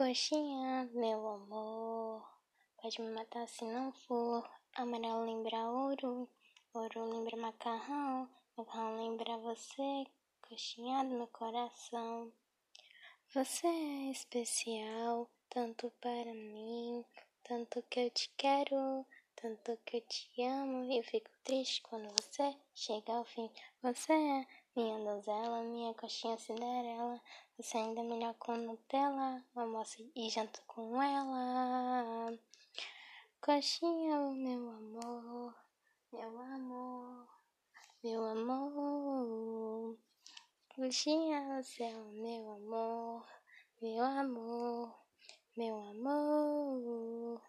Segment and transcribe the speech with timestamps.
[0.00, 2.26] Coxinha, meu amor,
[2.80, 4.50] pode me matar se não for.
[4.74, 6.26] Amarelo lembra ouro,
[6.72, 8.26] ouro lembra macarrão,
[8.56, 10.06] macarrão lembra você,
[10.40, 12.32] coxinha do meu coração.
[13.34, 17.04] Você é especial, tanto para mim,
[17.42, 19.04] tanto que eu te quero,
[19.36, 23.50] tanto que eu te amo e fico triste quando você chega ao fim.
[23.82, 24.46] Você é
[24.76, 27.20] minha donzela, minha coxinha cinderela.
[27.56, 32.38] Você ainda é melhor com Nutella, almoço e janto com ela.
[33.40, 35.54] Coxinha, meu amor,
[36.12, 37.28] meu amor,
[38.02, 39.98] meu amor.
[40.74, 43.26] Coxinha, você é o meu amor,
[43.82, 44.94] meu amor,
[45.56, 47.42] meu amor.